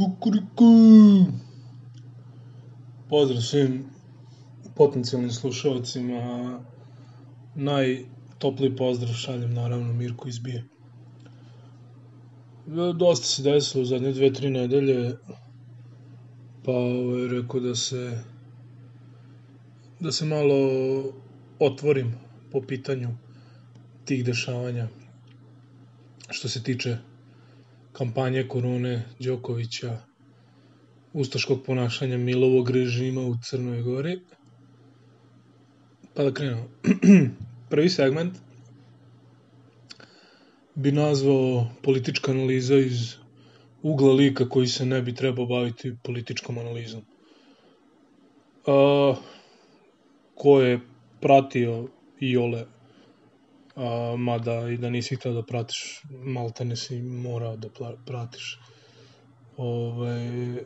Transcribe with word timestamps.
Kukuriku! 0.00 0.72
Pozdrav 3.08 3.42
svim 3.42 3.84
potencijalnim 4.76 5.30
slušalcima. 5.30 6.20
Najtopliji 7.54 8.76
pozdrav 8.76 9.12
šaljem 9.14 9.54
naravno 9.54 9.92
Mirko 9.92 10.28
izbije. 10.28 10.64
Dosta 12.96 13.26
se 13.26 13.42
desilo 13.42 13.82
u 13.82 13.84
zadnje 13.84 14.12
dve, 14.12 14.32
tri 14.32 14.50
nedelje, 14.50 15.16
pa 16.64 16.72
ovaj, 16.72 17.28
rekao 17.28 17.60
da 17.60 17.74
se 17.74 18.22
da 20.00 20.12
se 20.12 20.24
malo 20.24 20.56
otvorim 21.58 22.14
po 22.52 22.62
pitanju 22.62 23.08
tih 24.04 24.24
dešavanja 24.24 24.88
što 26.30 26.48
se 26.48 26.62
tiče 26.62 26.96
kampanje 27.92 28.48
korone 28.48 29.02
Đokovića, 29.18 29.98
ustaškog 31.12 31.62
ponašanja 31.66 32.18
Milovog 32.18 32.70
režima 32.70 33.20
u 33.20 33.34
Crnoj 33.42 33.82
Gori. 33.82 34.20
Pa 36.14 36.22
da 36.22 36.34
krenemo. 36.34 36.68
Prvi 37.70 37.88
segment 37.88 38.34
bi 40.74 40.92
nazvao 40.92 41.66
politička 41.82 42.32
analiza 42.32 42.76
iz 42.78 43.14
ugla 43.82 44.12
lika 44.12 44.48
koji 44.48 44.66
se 44.66 44.86
ne 44.86 45.02
bi 45.02 45.14
trebao 45.14 45.46
baviti 45.46 45.96
političkom 46.02 46.58
analizom. 46.58 47.02
A, 48.66 49.14
ko 50.34 50.60
je 50.60 50.80
pratio 51.20 51.88
i 52.20 52.36
ole 52.36 52.66
a, 53.76 54.14
mada 54.18 54.68
i 54.68 54.76
da 54.76 54.90
nisi 54.90 55.16
htio 55.16 55.32
da 55.32 55.42
pratiš, 55.42 56.02
malte 56.10 56.64
ne 56.64 56.76
si 56.76 57.02
morao 57.02 57.56
da 57.56 57.68
pratiš 58.06 58.60
ove, 59.56 60.64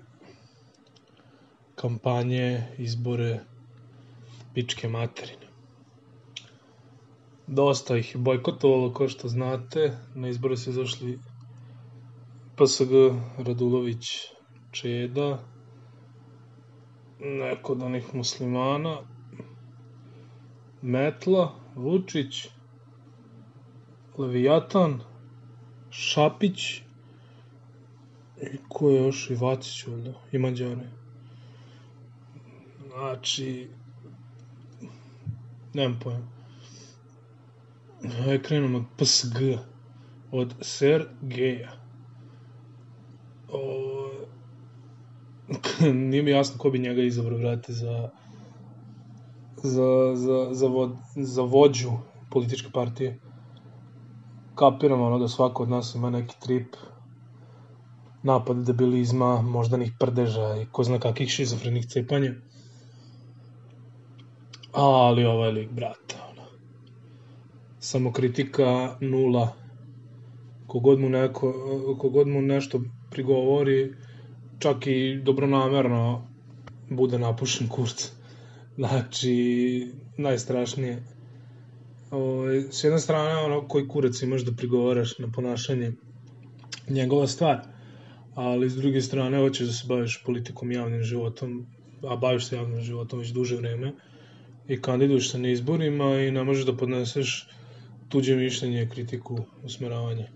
kampanje, 1.74 2.62
izbore, 2.78 3.40
pičke 4.54 4.88
materine. 4.88 5.44
Dosta 7.46 7.96
ih 7.96 8.14
je 8.14 8.18
bojkotovalo, 8.20 8.92
kao 8.92 9.08
što 9.08 9.28
znate. 9.28 9.92
Na 10.14 10.28
izbore 10.28 10.56
su 10.56 10.70
izašli 10.70 11.18
PSG, 12.56 12.92
Radulović, 13.38 14.10
Čeda, 14.72 15.38
neko 17.20 17.72
od 17.72 17.82
onih 17.82 18.14
muslimana, 18.14 18.96
Metla, 20.82 21.54
Vučić, 21.74 22.48
Leviatan, 24.18 25.00
Šapić 25.90 26.82
i 28.42 28.58
ko 28.68 28.90
je 28.90 29.04
još 29.04 29.30
i 29.30 29.34
Vacić, 29.34 29.86
valjda, 29.86 30.12
i 30.32 30.38
Mađare. 30.38 30.88
Znači, 32.88 33.68
nemam 35.74 35.98
pojma. 36.02 36.26
Ajde 38.04 38.42
krenemo 38.42 38.78
od 38.78 38.84
PSG, 38.96 39.38
od 40.30 40.54
Sergeja. 40.60 41.72
O, 43.48 44.10
nije 46.10 46.22
mi 46.22 46.30
jasno 46.30 46.58
ko 46.58 46.70
bi 46.70 46.78
njega 46.78 47.02
izabrao, 47.02 47.38
vrate, 47.38 47.72
za, 47.72 48.10
za, 49.62 50.12
za, 50.14 50.48
za, 50.52 50.66
vod, 50.66 50.96
za 51.16 51.42
vođu 51.42 51.92
političke 52.30 52.68
partije 52.72 53.20
kapiram 54.54 55.00
ono 55.00 55.18
da 55.18 55.28
svako 55.28 55.62
od 55.62 55.68
nas 55.68 55.94
ima 55.94 56.10
neki 56.10 56.36
trip 56.40 56.76
napad 58.24 58.56
debilizma, 58.56 59.42
moždanih 59.42 59.92
prdeža 59.98 60.56
i 60.62 60.66
ko 60.72 60.84
zna 60.84 60.98
kakih 60.98 61.28
šizofrenih 61.28 61.86
cepanja. 61.86 62.32
Ali 64.72 65.24
ovaj 65.24 65.50
lik, 65.52 65.70
brate, 65.70 66.16
ono. 66.30 66.46
Samo 67.78 68.12
kritika 68.12 68.96
nula. 69.00 69.52
Kogod 70.66 71.00
mu, 71.00 71.08
neko, 71.08 71.52
kogod 72.00 72.28
mu 72.28 72.42
nešto 72.42 72.80
prigovori, 73.10 73.94
čak 74.58 74.86
i 74.86 75.20
dobronamerno 75.22 76.22
bude 76.90 77.18
napušen 77.18 77.68
kurc. 77.68 78.10
Znači, 78.76 79.92
najstrašnije 80.16 81.13
ovaj, 82.10 82.62
s 82.70 82.84
jedne 82.84 82.98
strane, 82.98 83.36
ono, 83.36 83.68
koji 83.68 83.88
kurac 83.88 84.22
imaš 84.22 84.42
da 84.42 84.52
prigovaraš 84.52 85.18
na 85.18 85.28
ponašanje 85.32 85.92
njegova 86.88 87.26
stvar, 87.26 87.60
ali 88.34 88.70
s 88.70 88.76
druge 88.76 89.00
strane, 89.00 89.38
hoćeš 89.38 89.66
da 89.66 89.72
se 89.72 89.86
baviš 89.88 90.22
politikom 90.26 90.72
javnim 90.72 91.02
životom, 91.02 91.66
a 92.08 92.16
baviš 92.16 92.46
se 92.46 92.56
javnim 92.56 92.80
životom 92.80 93.18
već 93.18 93.28
duže 93.28 93.56
vreme 93.56 93.92
i 94.68 94.80
kandiduješ 94.82 95.30
se 95.30 95.38
na 95.38 95.48
izborima 95.48 96.20
i 96.20 96.30
ne 96.30 96.44
možeš 96.44 96.66
da 96.66 96.76
podneseš 96.76 97.48
tuđe 98.08 98.36
mišljenje, 98.36 98.88
kritiku, 98.92 99.38
usmeravanje. 99.64 100.28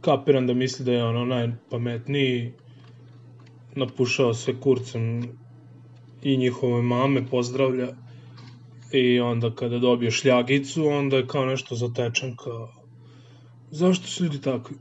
Kapiram 0.00 0.46
da 0.46 0.54
misli 0.54 0.84
da 0.84 0.92
je 0.92 1.04
ono 1.04 1.24
najpametniji, 1.24 2.52
napušao 3.74 4.34
sve 4.34 4.60
kurcem 4.60 5.22
i 6.22 6.36
njihove 6.36 6.82
mame 6.82 7.26
pozdravlja, 7.26 7.88
I 8.92 9.20
onda 9.20 9.54
kada 9.54 9.78
dobije 9.78 10.10
šljagicu, 10.10 10.86
onda 10.86 11.16
je 11.16 11.26
kao 11.26 11.44
nešto 11.44 11.74
zatečen, 11.74 12.36
kao... 12.36 12.72
Zašto 13.70 14.06
su 14.06 14.24
ljudi 14.24 14.40
takvi? 14.40 14.76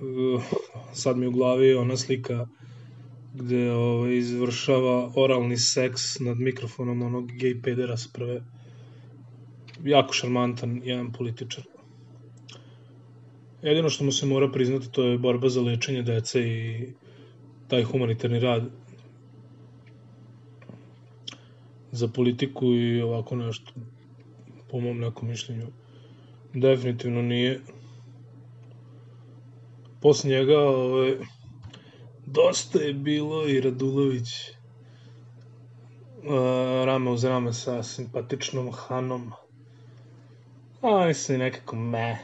Uh, 0.00 0.42
sad 0.92 1.18
mi 1.18 1.26
u 1.26 1.30
glavi 1.30 1.74
ona 1.74 1.96
slika 1.96 2.46
gde 3.34 3.72
ovaj, 3.72 4.16
izvršava 4.16 5.12
oralni 5.16 5.56
seks 5.56 6.18
nad 6.20 6.38
mikrofonom 6.38 7.02
onog 7.02 7.32
gej 7.32 7.62
pedera 7.62 7.96
s 7.96 8.12
prve. 8.12 8.42
Jako 9.84 10.12
šarmantan 10.12 10.80
jedan 10.84 11.12
političar. 11.12 11.64
Jedino 13.62 13.90
što 13.90 14.04
mu 14.04 14.12
se 14.12 14.26
mora 14.26 14.50
priznati 14.50 14.92
to 14.92 15.04
je 15.04 15.18
borba 15.18 15.48
za 15.48 15.60
lečenje 15.60 16.02
dece 16.02 16.42
i 16.42 16.92
taj 17.68 17.82
humanitarni 17.82 18.40
rad 18.40 18.70
za 21.92 22.08
politiku 22.08 22.66
i 22.66 23.02
ovako 23.02 23.36
nešto, 23.36 23.72
po 24.70 24.80
mom 24.80 24.98
nekom 24.98 25.28
mišljenju, 25.28 25.66
definitivno 26.54 27.22
nije. 27.22 27.60
Posle 30.00 30.30
njega, 30.30 30.58
ove, 30.58 31.18
dosta 32.26 32.78
je 32.78 32.94
bilo 32.94 33.48
i 33.48 33.60
Radulović 33.60 34.28
a, 36.28 36.84
rame 36.86 37.10
uz 37.10 37.24
rame 37.24 37.52
sa 37.52 37.82
simpatičnom 37.82 38.72
Hanom. 38.72 39.32
A 40.82 41.14
su 41.14 41.38
nekako 41.38 41.76
me. 41.76 42.18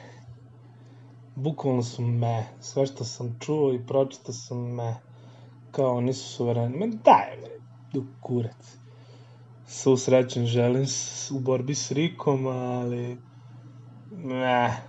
Bukvalno 1.35 1.83
su 1.83 2.03
me. 2.03 2.45
Sve 2.61 2.87
što 2.87 3.05
sam 3.05 3.37
čuo 3.41 3.75
i 3.75 3.87
pročitao 3.87 4.33
sam 4.33 4.75
me. 4.75 4.95
Kao 5.71 5.97
oni 5.97 6.13
su 6.13 6.29
suvereni. 6.29 6.79
Me 6.79 6.87
daj, 6.87 7.37
me, 7.43 7.49
kurac 8.21 8.78
svu 9.69 9.97
srećen 9.97 10.47
želim 10.47 10.85
u 11.33 11.41
borbi 11.41 11.75
s 11.75 11.93
Rikom, 11.93 12.47
ali 12.47 13.17
ne. 14.13 14.83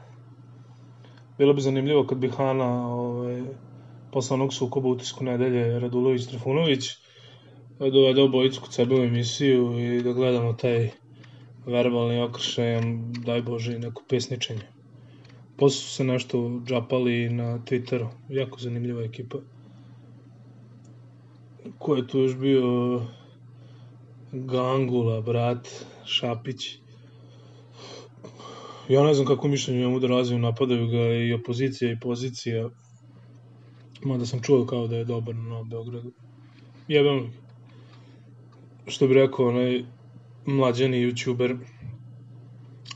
Bilo 1.38 1.54
bi 1.54 1.62
zanimljivo 1.62 2.08
kad 2.08 2.18
bi 2.18 2.30
Hana 2.30 2.96
ovaj, 2.96 3.44
posle 4.12 4.34
onog 4.34 4.54
sukoba 4.54 4.90
utisku 4.90 5.24
nedelje 5.24 5.80
Radulović-Trifunović 5.80 6.98
dovede 7.80 8.22
obojicu 8.22 8.62
kod 8.62 8.74
sebe 8.74 8.96
u 8.96 9.04
emisiju 9.04 9.80
i 9.80 10.04
da 10.04 10.14
gledamo 10.14 10.54
taj 10.54 10.90
verbalni 11.66 12.22
okršaj, 12.22 12.82
daj 13.26 13.42
Bože, 13.42 13.76
i 13.76 13.80
neko 13.80 14.04
pesničenje. 14.10 14.68
Posle 15.58 15.82
su 15.82 15.90
se 15.90 16.04
nešto 16.04 16.62
džapali 16.66 17.30
na 17.30 17.60
Twitteru, 17.60 18.08
jako 18.30 18.60
zanimljiva 18.60 19.04
ekipa. 19.04 19.38
Ko 21.80 21.96
je 21.96 22.08
tu 22.08 22.20
još 22.20 22.38
bio? 22.38 22.62
Gangula, 24.32 25.22
brat, 25.22 25.68
Šapić. 26.06 26.78
Ja 28.90 29.04
ne 29.04 29.14
znam 29.14 29.28
kako 29.28 29.48
mišljenje 29.48 29.80
njemu 29.80 30.00
da 30.00 30.08
razviju, 30.08 30.40
napadaju 30.40 30.88
ga 30.88 30.98
i 30.98 31.34
opozicija 31.34 31.92
i 31.92 32.00
pozicija. 32.00 32.70
Mada 34.04 34.26
sam 34.26 34.42
čuo 34.42 34.66
kao 34.66 34.88
da 34.88 34.96
je 34.98 35.06
dobar 35.06 35.36
na 35.36 35.64
Beogradu. 35.64 36.12
Jebem 36.88 37.34
Što 38.88 39.08
bi 39.08 39.14
rekao 39.14 39.48
onaj 39.48 39.84
mlađani 40.46 41.06
youtuber 41.06 41.58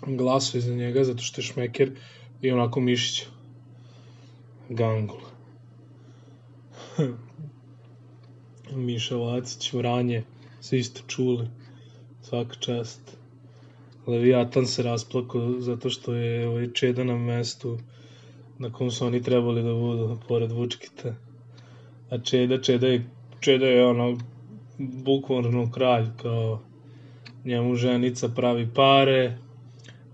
glasuje 0.07 0.61
za 0.61 0.75
njega 0.75 1.03
zato 1.03 1.23
što 1.23 1.41
je 1.41 1.45
šmeker 1.45 1.91
i 2.41 2.51
onako 2.51 2.79
mišić. 2.79 3.25
Gangula. 4.69 5.29
Miša 8.75 9.15
Vacić, 9.15 9.73
Vranje 9.73 10.23
svi 10.63 10.83
ste 10.83 11.01
čuli, 11.07 11.47
svaka 12.21 12.55
čast. 12.55 13.17
Leviatan 14.07 14.67
se 14.67 14.83
rasplako 14.83 15.55
zato 15.59 15.89
što 15.89 16.13
je 16.13 16.47
ovaj 16.47 16.69
Čeda 16.73 17.03
na 17.03 17.17
mestu 17.17 17.77
na 18.59 18.71
kom 18.71 18.91
su 18.91 19.05
oni 19.05 19.21
trebali 19.23 19.63
da 19.63 19.73
budu, 19.73 20.17
pored 20.27 20.51
Vučkita. 20.51 21.15
A 22.09 22.17
Čeda, 22.17 22.61
Čeda 22.61 22.87
je, 22.87 23.03
Čeda 23.39 23.65
je 23.65 23.85
ono, 23.85 24.17
bukvalno 24.77 25.71
kralj, 25.71 26.05
kao 26.21 26.61
njemu 27.45 27.75
ženica 27.75 28.29
pravi 28.29 28.67
pare, 28.75 29.37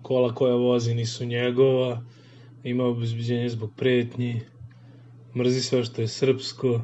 kola 0.02 0.34
koja 0.34 0.56
vozi 0.56 0.96
nisu 0.96 1.26
njegova, 1.26 2.02
ima 2.64 2.84
obezbeđenje 2.84 3.50
zbog 3.50 3.70
pretnji, 3.76 4.42
mrzi 5.36 5.62
sve 5.62 5.84
što 5.84 6.02
je 6.02 6.08
srpsko, 6.08 6.82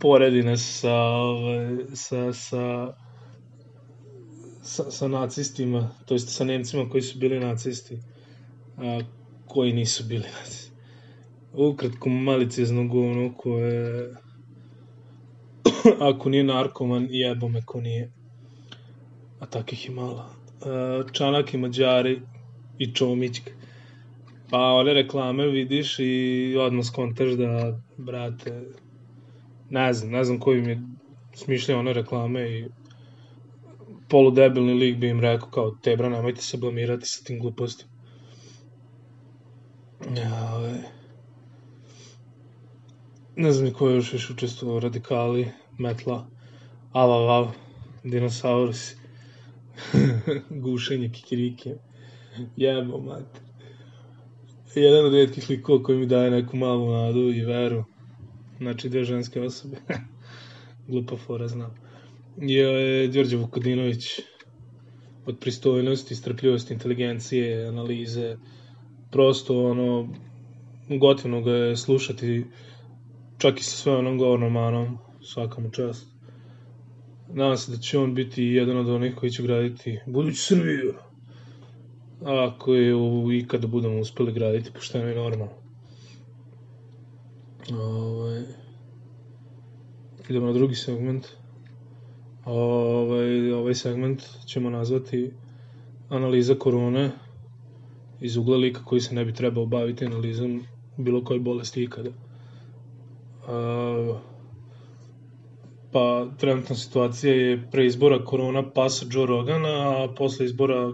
poredi 0.00 0.42
nas 0.42 0.80
sa, 0.80 0.94
ovaj, 0.94 1.76
sa, 1.94 2.32
sa, 2.32 2.94
sa, 4.62 4.90
sa 4.90 5.08
nacistima, 5.08 5.90
to 6.06 6.14
jest 6.14 6.28
sa 6.28 6.44
Nemcima 6.44 6.88
koji 6.90 7.02
su 7.02 7.18
bili 7.18 7.40
nacisti, 7.40 7.98
a 8.76 9.00
koji 9.46 9.72
nisu 9.72 10.04
bili 10.04 10.24
nacisti. 10.40 10.72
Ukratko 11.52 12.08
malicizno 12.08 12.88
govno 12.88 13.34
koje 13.36 14.14
ako 16.10 16.28
nije 16.28 16.44
narkoman, 16.44 17.06
jebo 17.10 17.48
me 17.48 17.62
ko 17.66 17.80
nije. 17.80 18.12
A 19.40 19.46
takih 19.46 19.88
je 19.88 19.94
malo. 19.94 20.30
Čanak 21.12 21.54
i 21.54 21.58
Mađari 21.58 22.20
i 22.78 22.94
Čomićka. 22.94 23.50
Pa 24.50 24.58
one 24.58 24.94
reklame 24.94 25.46
vidiš 25.46 25.96
i 25.98 26.56
odmah 26.60 26.84
skontaš 26.84 27.30
da, 27.30 27.80
brate, 27.96 28.64
ne 29.70 29.92
znam, 29.92 30.10
ne 30.10 30.24
znam 30.24 30.40
koji 30.40 30.62
mi 30.62 30.70
je 30.70 30.82
smišljao 31.34 31.78
one 31.78 31.92
reklame 31.92 32.50
i 32.50 32.68
poludebilni 34.08 34.74
lik 34.74 34.96
bi 34.96 35.08
im 35.08 35.20
rekao 35.20 35.50
kao, 35.50 35.70
tebra, 35.70 36.08
nemojte 36.08 36.42
se 36.42 36.56
blamirati 36.56 37.06
sa 37.06 37.24
tim 37.24 37.40
glupostima. 37.40 37.90
Ja, 40.16 40.54
ovaj. 40.54 40.78
Ne 43.36 43.52
znam 43.52 43.72
ko 43.72 43.88
je 43.88 43.94
još 43.94 44.12
više 44.12 44.32
učestvovao, 44.32 44.80
radikali, 44.80 45.48
metla, 45.78 46.26
avavav, 46.92 47.50
dinosaurusi, 48.04 48.96
gušenje 50.64 51.08
kikirike, 51.08 51.74
jebo 52.56 52.98
mate. 53.00 53.40
Jedan 54.74 55.06
od 55.06 55.14
redkih 55.14 55.50
likova 55.50 55.82
koji 55.82 55.98
mi 55.98 56.06
daje 56.06 56.30
neku 56.30 56.56
malu 56.56 56.92
nadu 56.92 57.20
i 57.20 57.44
veru, 57.44 57.84
znači 58.58 58.88
dve 58.88 59.04
ženske 59.04 59.40
osobe, 59.40 59.76
glupa 60.88 61.16
fora 61.16 61.48
znam, 61.48 61.74
je 62.36 63.08
Đorđe 63.08 63.36
Vukadinović, 63.36 64.20
od 65.26 65.38
pristojnosti, 65.40 66.14
strpljivosti, 66.14 66.74
inteligencije, 66.74 67.66
analize, 67.68 68.36
prosto 69.10 69.64
ono, 69.70 70.08
gotivno 70.88 71.42
ga 71.42 71.52
je 71.52 71.76
slušati 71.76 72.44
čak 73.38 73.60
i 73.60 73.64
sa 73.64 73.76
sve 73.76 73.96
onom 73.96 74.18
govornom 74.18 74.52
manom, 74.52 74.98
svaka 75.22 75.60
mu 75.60 75.70
čast. 75.70 76.06
Nadam 77.28 77.56
se 77.56 77.70
da 77.72 77.78
će 77.78 77.98
on 77.98 78.14
biti 78.14 78.44
jedan 78.44 78.76
od 78.76 78.88
onih 78.88 79.14
koji 79.14 79.30
će 79.30 79.42
graditi 79.42 79.98
buduću 80.06 80.42
Srbiju. 80.42 80.94
Ako 82.24 82.74
je 82.74 82.94
ikada 83.38 83.66
budemo 83.66 84.00
uspeli 84.00 84.32
graditi 84.32 84.72
pošteno 84.72 85.10
i 85.10 85.14
normalno. 85.14 85.57
Ovaj, 87.72 88.42
idemo 90.28 90.46
na 90.46 90.52
drugi 90.52 90.74
segment. 90.74 91.26
Ovaj, 92.44 93.52
ovaj 93.52 93.74
segment 93.74 94.22
ćemo 94.46 94.70
nazvati 94.70 95.30
analiza 96.08 96.54
korone 96.54 97.10
iz 98.20 98.36
ugla 98.36 98.56
lika 98.56 98.84
koji 98.84 99.00
se 99.00 99.14
ne 99.14 99.24
bi 99.24 99.34
trebao 99.34 99.66
baviti 99.66 100.06
analizom 100.06 100.62
bilo 100.96 101.24
koje 101.24 101.40
bolesti 101.40 101.82
ikada. 101.82 102.10
Uh, 102.10 104.16
pa 105.92 106.26
trenutna 106.38 106.76
situacija 106.76 107.34
je 107.34 107.68
pre 107.70 107.86
izbora 107.86 108.24
korona 108.24 108.70
pasa 108.70 109.06
Joe 109.10 109.26
Rogana, 109.26 109.68
a 109.68 110.08
posle 110.16 110.46
izbora 110.46 110.92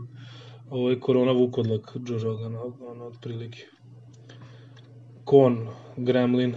ovaj 0.70 1.00
korona 1.00 1.32
Vukodlak 1.32 1.96
Joe 2.08 2.18
Rogana, 2.18 2.60
ono 2.62 3.04
otprilike. 3.04 3.66
Kon, 5.24 5.68
Gremlin, 5.96 6.54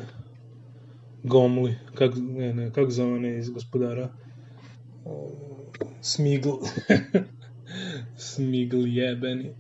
Gomli, 1.24 1.76
kak, 1.96 2.12
ne, 2.16 2.54
ne, 2.54 2.72
kako 2.72 2.92
zove 2.92 3.14
one 3.14 3.38
iz 3.38 3.50
gospodara? 3.50 4.10
Smigl. 6.02 6.50
Smigl 8.30 8.88
jebeni. 8.88 9.56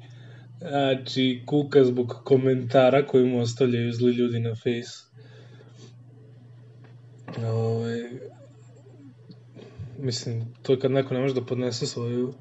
Znači, 0.59 1.43
kuka 1.45 1.83
zbog 1.83 2.21
komentara 2.23 3.07
koji 3.07 3.25
mu 3.25 3.39
ostavljaju 3.39 3.93
zli 3.93 4.11
ljudi 4.11 4.39
na 4.39 4.55
face. 4.55 5.07
Ove, 7.45 8.11
mislim, 9.99 10.53
to 10.61 10.73
je 10.73 10.79
kad 10.79 10.91
neko 10.91 11.13
ne 11.13 11.19
može 11.19 11.33
da 11.33 11.45
podnese 11.45 11.85
svoju 11.85 12.33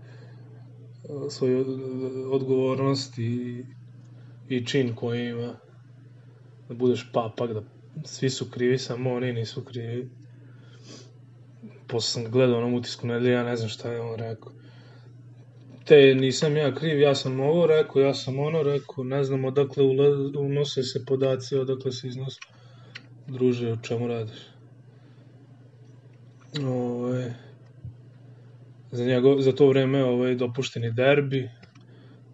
svoju 1.31 1.65
odgovornost 2.33 3.19
i, 3.19 3.65
i 4.49 4.67
čin 4.67 4.95
koji 4.95 5.29
ima 5.29 5.66
da 6.69 6.75
budeš 6.75 7.11
papak, 7.13 7.53
da 7.53 7.63
svi 8.05 8.31
su 8.31 8.51
krivi, 8.51 8.79
samo 8.79 9.13
oni 9.13 9.33
nisu 9.33 9.65
krivi. 9.65 10.11
Posle 11.87 12.23
sam 12.23 12.33
gledao 12.33 12.59
onom 12.59 12.75
utisku 12.75 13.07
nedelje, 13.07 13.33
ja 13.33 13.43
ne 13.43 13.57
znam 13.57 13.69
šta 13.69 13.93
je 13.93 14.01
on 14.01 14.19
rekao 14.19 14.53
te 15.87 16.15
nisam 16.15 16.57
ja 16.57 16.75
kriv, 16.75 17.01
ja 17.01 17.15
sam 17.15 17.41
ovo 17.41 17.67
rekao, 17.67 18.03
ja 18.03 18.15
sam 18.15 18.39
ono 18.39 18.63
rekao, 18.63 19.05
ne 19.05 19.25
znam 19.25 19.45
odakle 19.45 19.85
unose 20.39 20.83
se 20.83 21.05
podaci, 21.05 21.57
odakle 21.57 21.93
se 21.93 22.09
iznose. 22.09 22.41
Druže, 23.27 23.73
o 23.73 23.77
čemu 23.77 24.07
radiš? 24.07 24.39
Ove, 26.59 26.71
ovaj, 26.71 27.33
za, 28.91 29.05
njego, 29.05 29.41
za 29.41 29.53
to 29.53 29.69
vreme 29.69 30.05
ovaj, 30.05 30.35
dopušteni 30.35 30.93
derbi, 30.93 31.51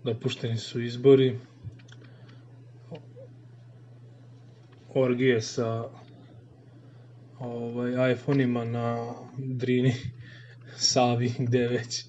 dopušteni 0.04 0.56
su 0.58 0.80
izbori, 0.80 1.38
orgije 4.94 5.40
sa 5.40 5.84
ovaj, 7.38 8.12
iPhone-ima 8.12 8.64
na 8.64 9.14
Drini, 9.36 9.94
Savi, 10.76 11.32
gde 11.38 11.68
već 11.68 12.00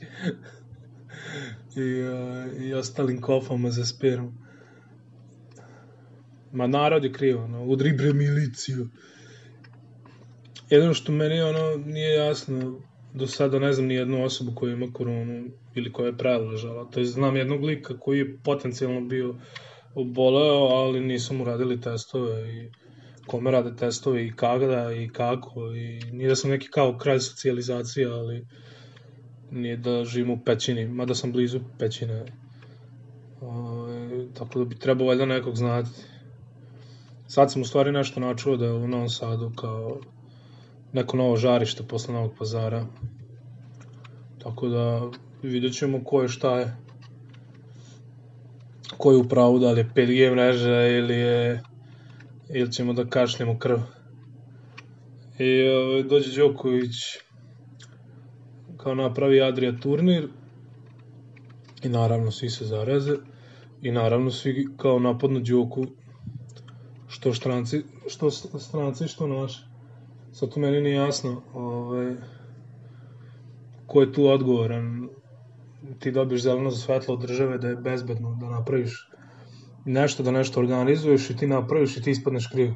i, 1.76 2.04
uh, 2.04 2.62
i 2.64 2.74
ostalim 2.74 3.22
kofama 3.22 3.72
za 3.72 3.86
spermu. 3.86 4.34
Ma 6.52 6.68
narod 6.68 7.04
je 7.04 7.14
krivo, 7.14 7.48
no, 7.48 7.64
udri 7.64 7.94
bre 7.94 8.14
miliciju. 8.14 8.88
Jedino 10.70 10.94
što 10.94 11.12
meni 11.12 11.42
ono 11.42 11.76
nije 11.86 12.16
jasno, 12.16 12.80
do 13.14 13.28
sada 13.28 13.60
ne 13.60 13.74
znam 13.74 13.88
ni 13.88 13.96
jednu 13.96 14.24
osobu 14.24 14.52
koja 14.56 14.74
ima 14.74 14.88
koronu 14.94 15.50
ili 15.76 15.92
koja 15.92 16.06
je 16.06 16.18
preležala. 16.18 16.90
To 16.92 17.00
je 17.00 17.06
znam 17.06 17.36
jednog 17.36 17.64
lika 17.64 18.00
koji 18.00 18.20
je 18.20 18.38
potencijalno 18.44 19.02
bio 19.02 19.36
oboleo, 19.96 20.68
ali 20.68 21.00
nisu 21.00 21.34
mu 21.34 21.44
radili 21.44 21.82
testove 21.82 22.54
i 22.54 22.70
kome 23.28 23.52
rade 23.52 23.76
testove 23.76 24.26
i 24.28 24.32
kada 24.36 24.94
i 24.94 25.10
kako 25.10 25.74
i 25.76 26.00
nije 26.12 26.30
da 26.30 26.36
sam 26.36 26.50
neki 26.50 26.68
kao 26.68 26.98
kraj 26.98 27.20
socijalizacije, 27.20 28.08
ali 28.08 28.48
nije 29.52 29.78
da 29.78 30.06
živim 30.06 30.32
u 30.32 30.44
pećini, 30.46 30.88
mada 30.88 31.16
sam 31.16 31.32
blizu 31.32 31.60
pećine. 31.80 32.26
Ovaj, 33.42 34.26
tako 34.34 34.60
da 34.60 34.66
bi 34.66 34.76
trebao 34.76 35.08
valjda 35.08 35.26
nekog 35.26 35.56
znati. 35.56 35.90
Sad 37.28 37.52
sam 37.52 37.62
u 37.62 37.66
stvari 37.66 37.92
nešto 37.92 38.20
načuo 38.20 38.58
da 38.58 38.66
je 38.66 38.74
u 38.74 38.88
Novom 38.88 39.10
Sadu 39.10 39.52
kao 39.56 40.00
neko 40.94 41.18
novo 41.18 41.36
žarište 41.36 41.84
posle 41.84 42.14
Novog 42.14 42.32
pazara. 42.40 42.86
Tako 44.44 44.68
da 44.68 45.02
vidjet 45.44 45.74
ćemo 45.74 46.04
ko 46.04 46.22
je 46.22 46.28
šta 46.28 46.60
je. 46.60 46.76
Ko 48.98 49.12
je 49.12 49.18
u 49.18 49.28
pravu, 49.30 49.60
da 49.60 49.72
li 49.72 49.80
je 49.80 49.90
5G 49.96 50.32
mreža 50.32 50.88
ili 50.88 51.16
je 51.16 51.64
ili 52.54 52.72
ćemo 52.72 52.94
da 52.94 53.06
kašljemo 53.06 53.60
krv. 53.60 53.78
I 55.40 55.68
ovaj, 55.68 56.04
dođe 56.04 56.42
Đoković 56.42 56.96
kao 58.78 58.96
napravi 58.96 59.42
Adria 59.42 59.80
turnir 59.80 60.28
i 61.84 61.90
naravno 61.90 62.32
svi 62.32 62.50
se 62.50 62.66
zaraze 62.66 63.16
i 63.82 63.92
naravno 63.92 64.32
svi 64.32 64.68
kao 64.78 65.00
napad 65.00 65.32
na 65.32 65.40
Đoku 65.40 65.86
što 67.08 67.34
štranci, 67.34 67.84
što 68.08 68.32
stranci, 68.60 69.08
što 69.08 69.28
naši. 69.28 69.62
Sad 70.32 70.54
to 70.54 70.60
meni 70.60 70.82
nije 70.82 70.96
jasno 70.96 71.42
ovaj, 71.54 72.16
ko 73.88 74.02
je 74.02 74.14
tu 74.14 74.28
odgovoran. 74.28 75.10
Ti 76.00 76.12
dobiješ 76.12 76.42
zeleno 76.42 76.72
za 76.72 76.78
svetlo 76.78 77.14
od 77.14 77.22
države 77.22 77.58
da 77.58 77.68
je 77.68 77.76
bezbedno, 77.76 78.38
da 78.42 78.50
napraviš 78.50 79.10
nešto, 79.86 80.24
da 80.24 80.32
nešto 80.32 80.60
organizuješ 80.60 81.30
i 81.30 81.38
ti 81.38 81.48
napraviš 81.48 81.98
i 81.98 82.02
ti 82.02 82.12
ispadneš 82.12 82.48
kriv 82.48 82.72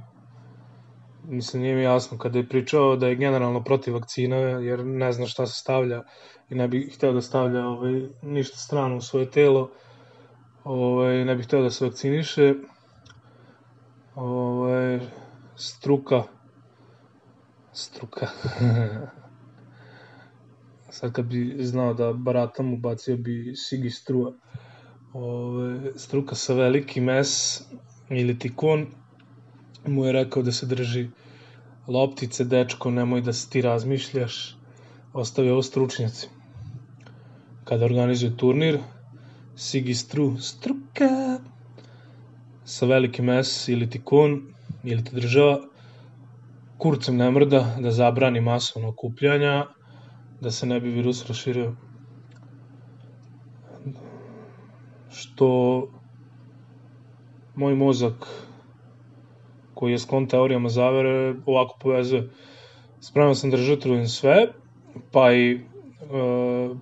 mislim, 1.28 1.62
nije 1.62 1.76
mi 1.76 1.82
jasno 1.82 2.18
kada 2.18 2.40
je 2.40 2.50
pričao 2.50 2.96
da 2.96 3.08
je 3.08 3.16
generalno 3.16 3.64
protiv 3.64 3.94
vakcina, 3.94 4.38
jer 4.38 4.86
ne 4.86 5.12
zna 5.12 5.26
šta 5.26 5.48
se 5.48 5.60
stavlja 5.60 6.04
i 6.50 6.56
ne 6.56 6.68
bi 6.68 6.90
hteo 6.96 7.14
da 7.14 7.22
stavlja 7.22 7.68
ovaj, 7.68 8.08
ništa 8.22 8.58
strano 8.58 8.98
u 8.98 9.02
svoje 9.02 9.32
telo, 9.32 9.72
ovaj, 10.64 11.26
ne 11.26 11.36
bi 11.36 11.44
hteo 11.44 11.62
da 11.62 11.70
se 11.70 11.86
vakciniše, 11.86 12.54
Ovaj, 14.18 15.00
struka. 15.56 16.24
Struka. 17.74 18.28
Sad 20.90 21.12
kad 21.12 21.26
bi 21.26 21.56
znao 21.60 21.94
da 21.94 22.14
baratam, 22.14 22.74
ubacio 22.74 23.18
bi 23.18 23.54
Sigi 23.56 23.90
Strua. 23.90 24.34
Ove, 25.18 25.92
struka 25.96 26.36
sa 26.36 26.54
velikim 26.54 27.10
S 27.10 27.64
ili 28.10 28.40
tikon 28.40 28.86
mu 29.86 30.06
je 30.06 30.12
rekao 30.12 30.44
da 30.44 30.52
se 30.52 30.66
drži 30.66 31.08
loptice, 31.88 32.44
dečko, 32.46 32.92
nemoj 32.92 33.22
da 33.22 33.34
se 33.34 33.50
ti 33.50 33.62
razmišljaš, 33.62 34.58
ostavi 35.14 35.50
ovo 35.50 35.62
stručnjaci. 35.62 36.28
Kada 37.64 37.86
organizuje 37.86 38.38
turnir, 38.38 38.78
Sigi 39.56 39.96
Stru, 39.96 40.38
struka, 40.38 41.40
sa 42.66 42.86
velikim 42.86 43.30
S 43.30 43.68
ili 43.70 43.90
tikon, 43.90 44.42
ili 44.84 45.04
ti 45.04 45.16
država, 45.16 45.60
kurcem 46.78 47.18
ne 47.18 47.32
mrda 47.32 47.76
da 47.80 47.92
zabrani 47.92 48.42
masovno 48.42 48.90
okupljanja, 48.90 49.66
da 50.42 50.52
se 50.52 50.66
ne 50.66 50.80
bi 50.80 50.90
virus 50.90 51.26
raširio. 51.28 51.74
Što 55.18 55.48
moj 57.56 57.76
mozak 57.76 58.28
koji 59.74 59.92
je 59.92 60.00
sklon 60.00 60.28
teorijama 60.28 60.70
zavere 60.70 61.36
ovako 61.46 61.78
povezuje. 61.82 62.30
Spreman 63.02 63.36
sam 63.36 63.50
da 63.50 63.58
žrtvujem 63.58 64.08
sve, 64.08 64.48
pa 65.12 65.34
i 65.34 65.52
e, 65.52 65.60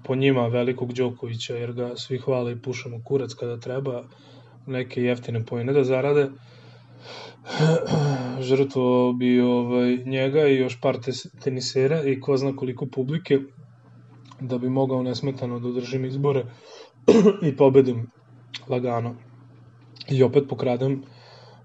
po 0.04 0.16
njima 0.16 0.48
velikog 0.48 0.94
Đokovića, 0.94 1.56
jer 1.56 1.74
ga 1.74 1.96
svi 1.96 2.18
hvale 2.18 2.52
i 2.52 2.62
pušamo 2.62 3.00
kurac 3.04 3.34
kada 3.34 3.60
treba 3.60 4.04
neke 4.66 5.04
jeftine 5.04 5.46
pojene 5.46 5.74
da 5.74 5.84
zarade. 5.84 6.30
žrtvo 8.50 9.14
bi 9.14 9.40
ovaj, 9.42 9.98
njega 10.06 10.48
i 10.48 10.58
još 10.58 10.80
par 10.82 10.98
tenisera 11.44 12.04
i 12.04 12.20
ko 12.20 12.38
zna 12.38 12.56
koliko 12.56 12.86
publike 12.86 13.40
da 14.40 14.58
bi 14.58 14.70
mogao 14.70 15.04
nesmetano 15.04 15.60
da 15.60 15.68
održim 15.68 16.06
izbore 16.06 16.46
i 17.50 17.56
pobedim 17.56 18.08
lagano. 18.70 19.16
I 20.10 20.24
opet 20.24 20.44
pokradem, 20.50 21.02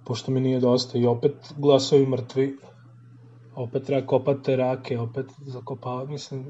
pošto 0.05 0.33
mi 0.33 0.41
nije 0.41 0.61
dosta, 0.61 0.99
i 0.99 1.07
opet 1.07 1.53
glasovi 1.57 2.07
mrtvi, 2.07 2.57
opet 3.55 3.85
treba 3.85 4.07
kopati 4.07 4.57
rake, 4.57 4.99
opet 4.99 5.27
zakopavati, 5.47 6.13
mislim, 6.13 6.45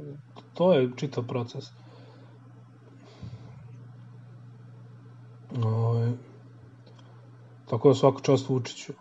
to 0.54 0.73
je 0.73 0.90
čitav 0.97 1.26
proces. 1.26 1.64
Ovaj, 5.64 6.11
tako 7.66 7.88
da 7.88 7.94
svaka 7.94 8.23
čast 8.23 8.49
Vučiću. 8.49 8.92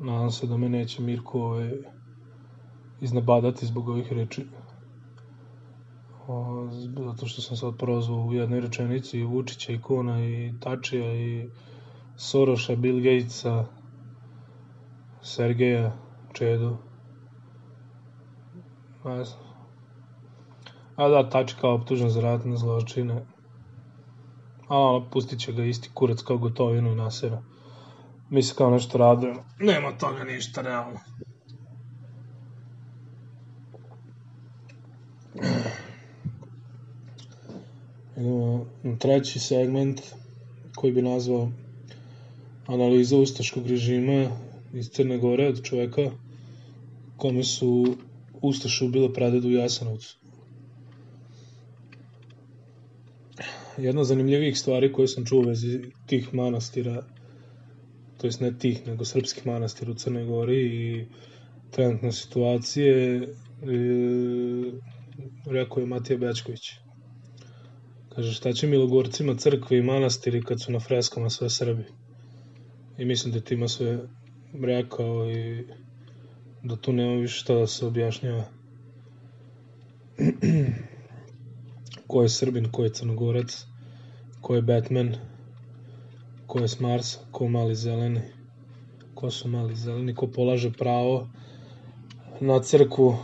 Nadam 0.00 0.30
se 0.30 0.46
da 0.46 0.56
me 0.56 0.68
neće 0.68 1.02
Mirko 1.02 1.40
ovaj, 1.40 1.70
iznabadati 3.00 3.66
zbog 3.66 3.88
ovih 3.88 4.12
reči. 4.12 4.46
O, 6.28 6.68
zato 7.06 7.26
što 7.26 7.42
sam 7.42 7.56
sad 7.56 7.76
prozvao 7.78 8.18
u 8.18 8.32
jednoj 8.32 8.60
rečenici 8.60 9.18
i 9.18 9.24
Vučića, 9.24 9.72
i 9.72 9.80
Kona, 9.80 10.24
i 10.24 10.52
Tačija, 10.60 11.14
i 11.14 11.48
Soroša, 12.16 12.76
Bill 12.76 13.00
Gatesa, 13.00 13.64
Sergeja, 15.22 15.92
Čedu. 16.32 16.76
Znam. 19.02 19.24
A 20.96 21.08
da, 21.08 21.28
Tači 21.30 21.56
kao 21.60 21.74
optužen 21.74 22.10
za 22.10 22.20
ratne 22.20 22.56
zločine. 22.56 23.26
A 24.68 24.78
ono, 24.78 25.10
pustit 25.10 25.40
će 25.40 25.52
ga 25.52 25.64
isti 25.64 25.90
kurac 25.94 26.22
kao 26.22 26.38
gotovinu 26.38 26.92
i 26.92 26.96
nasera 26.96 27.42
mi 28.30 28.42
se 28.42 28.54
kao 28.54 28.70
nešto 28.70 28.98
radujemo. 28.98 29.44
Nema 29.58 29.92
toga 29.98 30.24
ništa, 30.24 30.62
realno. 30.62 31.00
Treći 38.98 39.38
segment 39.38 40.00
koji 40.74 40.92
bi 40.92 41.02
nazvao 41.02 41.50
analiza 42.66 43.16
ustaškog 43.16 43.66
režima 43.66 44.30
iz 44.74 44.90
Crne 44.90 45.18
Gore 45.18 45.48
od 45.48 45.62
čoveka 45.62 46.10
kome 47.16 47.44
su 47.44 47.96
Ustaše 48.42 48.84
ubile 48.84 49.12
pradedu 49.12 49.48
u 49.48 49.52
Jasanovcu. 49.52 50.16
Jedna 53.78 54.00
od 54.00 54.06
zanimljivih 54.06 54.58
stvari 54.58 54.92
koje 54.92 55.08
sam 55.08 55.26
čuo 55.26 55.38
u 55.38 55.42
vezi 55.42 55.80
tih 56.06 56.34
manastira 56.34 57.02
to 58.24 58.26
jest 58.28 58.40
ne 58.40 58.58
tih, 58.58 58.86
nego 58.86 59.04
srpskih 59.04 59.46
manastira 59.46 59.90
u 59.92 59.94
Crnoj 59.94 60.24
Gori 60.24 60.60
i 60.60 61.06
trenutne 61.70 62.12
situacije, 62.12 63.22
e, 63.22 63.26
rekao 65.46 65.80
je 65.80 65.86
Matija 65.86 66.18
Bečković. 66.18 66.70
Kaže, 68.14 68.32
šta 68.32 68.52
će 68.52 68.66
Milogorcima 68.66 69.34
crkve 69.34 69.78
i 69.78 69.82
manastiri 69.82 70.42
kad 70.42 70.60
su 70.62 70.72
na 70.72 70.80
freskama 70.80 71.30
sve 71.30 71.50
Srbi? 71.50 71.84
I 72.98 73.04
mislim 73.04 73.32
da 73.32 73.40
ti 73.40 73.54
ima 73.54 73.68
sve 73.68 73.98
rekao 74.62 75.30
i 75.30 75.64
da 76.62 76.76
tu 76.76 76.92
nema 76.92 77.14
više 77.14 77.38
šta 77.40 77.54
da 77.54 77.66
se 77.66 77.86
objašnjava. 77.86 78.44
ko 82.06 82.22
je 82.22 82.28
Srbin, 82.28 82.70
ko 82.72 82.84
je 82.84 82.90
Crnogorac, 82.90 83.66
ko 84.40 84.54
je 84.54 84.62
Batman, 84.62 85.14
ko 86.46 86.58
je 86.58 86.68
s 86.68 86.80
Marsa, 86.80 87.18
ko 87.30 87.48
mali 87.48 87.74
zeleni, 87.74 88.20
ko 89.14 89.30
su 89.30 89.48
mali 89.48 89.74
zeleni, 89.74 90.14
ko 90.14 90.26
polaže 90.26 90.72
pravo 90.72 91.28
na 92.40 92.62
crkvu, 92.62 93.16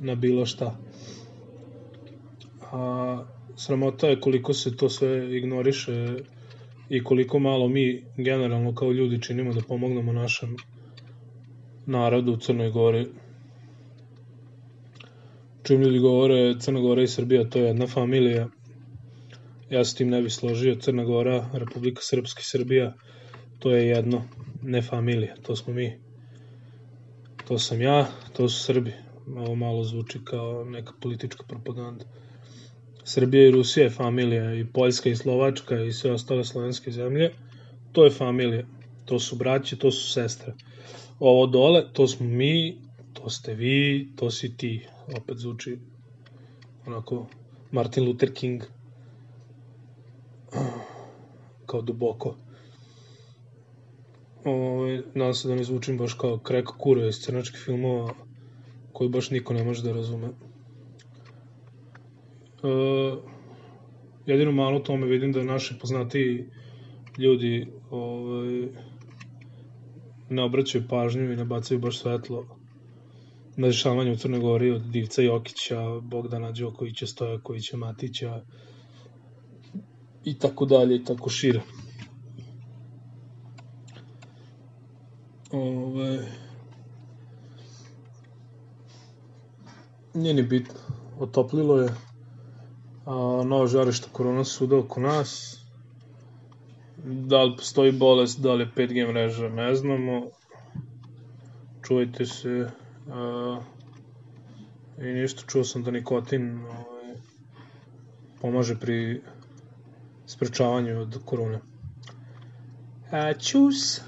na 0.00 0.14
bilo 0.14 0.46
šta. 0.46 0.76
A 2.72 3.24
sramota 3.56 4.08
je 4.08 4.20
koliko 4.20 4.54
se 4.54 4.76
to 4.76 4.88
sve 4.88 5.38
ignoriše 5.38 6.16
i 6.88 7.04
koliko 7.04 7.38
malo 7.38 7.68
mi 7.68 8.04
generalno 8.16 8.74
kao 8.74 8.92
ljudi 8.92 9.22
činimo 9.22 9.52
da 9.52 9.60
pomognemo 9.60 10.12
našem 10.12 10.56
narodu 11.86 12.32
u 12.32 12.36
Crnoj 12.36 12.70
Gori. 12.70 13.06
Čim 15.62 15.82
ljudi 15.82 15.98
govore 15.98 16.54
Crna 16.60 16.80
Gora 16.80 17.02
i 17.02 17.06
Srbija, 17.06 17.44
to 17.44 17.58
je 17.58 17.64
jedna 17.64 17.86
familija, 17.86 18.48
ja 19.70 19.84
se 19.84 19.96
tim 19.96 20.08
ne 20.10 20.22
bi 20.22 20.30
složio, 20.30 20.74
Crna 20.74 21.04
Gora, 21.04 21.50
Republika 21.52 22.02
Srpska 22.02 22.40
i 22.40 22.44
Srbija, 22.44 22.92
to 23.58 23.70
je 23.70 23.86
jedno, 23.86 24.22
ne 24.62 24.82
familija, 24.82 25.36
to 25.42 25.56
smo 25.56 25.74
mi. 25.74 25.92
To 27.48 27.58
sam 27.58 27.80
ja, 27.82 28.08
to 28.32 28.48
su 28.48 28.64
Srbi. 28.64 28.92
Ovo 29.36 29.54
malo 29.54 29.84
zvuči 29.84 30.18
kao 30.24 30.64
neka 30.64 30.92
politička 31.00 31.44
propaganda. 31.48 32.04
Srbija 33.04 33.48
i 33.48 33.50
Rusija 33.50 33.84
je 33.84 33.90
familija, 33.90 34.54
i 34.54 34.64
Poljska 34.64 35.10
i 35.10 35.16
Slovačka 35.16 35.82
i 35.82 35.92
sve 35.92 36.12
ostale 36.12 36.44
slovenske 36.44 36.90
zemlje, 36.90 37.30
to 37.92 38.04
je 38.04 38.10
familija. 38.10 38.66
To 39.04 39.18
su 39.18 39.36
braće, 39.36 39.76
to 39.76 39.90
su 39.90 40.12
sestre. 40.12 40.54
Ovo 41.18 41.46
dole, 41.46 41.84
to 41.92 42.06
smo 42.06 42.26
mi, 42.26 42.78
to 43.12 43.30
ste 43.30 43.54
vi, 43.54 44.12
to 44.16 44.30
si 44.30 44.56
ti. 44.56 44.86
Opet 45.16 45.38
zvuči 45.38 45.78
onako 46.86 47.26
Martin 47.70 48.04
Luther 48.04 48.32
King 48.34 48.62
kao 51.66 51.82
duboko. 51.82 52.36
Ovo, 54.44 54.78
ovaj, 54.78 55.02
nadam 55.14 55.34
se 55.34 55.48
da 55.48 55.54
ne 55.54 55.64
zvučim 55.64 55.98
baš 55.98 56.14
kao 56.14 56.38
kreko 56.38 56.74
kura 56.78 57.06
iz 57.08 57.20
crnačkih 57.20 57.60
filmova 57.64 58.14
koji 58.92 59.10
baš 59.10 59.30
niko 59.30 59.54
ne 59.54 59.64
može 59.64 59.82
da 59.82 59.92
razume. 59.92 60.28
E, 62.62 62.68
jedino 64.26 64.52
malo 64.52 64.78
tome 64.78 65.06
vidim 65.06 65.32
da 65.32 65.42
naši 65.42 65.78
poznati 65.78 66.46
ljudi 67.18 67.66
ovaj, 67.90 68.68
ne 70.28 70.42
obraćaju 70.42 70.84
pažnju 70.88 71.32
i 71.32 71.36
ne 71.36 71.44
bacaju 71.44 71.80
baš 71.80 71.98
svetlo 71.98 72.46
na 73.56 73.66
dešavanje 73.66 74.12
u 74.12 74.16
Crnoj 74.16 74.40
Gori 74.40 74.70
od 74.70 74.82
Divca 74.82 75.22
Jokića, 75.22 76.00
Bogdana 76.00 76.52
Đokovića, 76.52 77.06
Stojakovića, 77.06 77.76
Matića, 77.76 78.42
i 80.24 80.38
tako 80.38 80.64
dalje 80.66 80.96
i 80.96 81.04
tako 81.04 81.30
šire. 81.30 81.60
Ove, 85.52 86.26
nije 90.14 90.34
ni 90.34 90.42
bitno. 90.42 90.74
Otoplilo 91.18 91.80
je. 91.80 92.11
A, 93.06 93.14
novo 93.44 93.66
žarište 93.66 94.08
korona 94.12 94.44
suda 94.44 94.78
oko 94.78 95.00
nas. 95.00 95.58
Da 97.04 97.42
li 97.42 97.56
postoji 97.56 97.92
bolest, 97.92 98.40
da 98.40 98.54
li 98.54 98.64
je 98.64 98.70
5G 98.76 99.08
mreža, 99.08 99.48
ne 99.48 99.74
znamo. 99.74 100.22
Čuvajte 101.86 102.26
se. 102.26 102.70
A, 103.10 103.60
I 104.98 105.12
ništa, 105.12 105.42
čuo 105.46 105.64
sam 105.64 105.82
da 105.82 105.90
nikotin 105.90 106.64
ovaj, 106.64 107.14
pomaže 108.40 108.76
pri 108.78 109.22
sprečavanju 110.26 111.00
od 111.00 111.18
korone. 111.24 111.60
A, 113.10 113.32
čus! 113.34 114.00